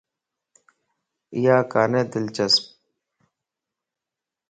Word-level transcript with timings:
ايا 1.35 1.55
ڪاني 1.71 2.01
دلچسپ 2.11 2.61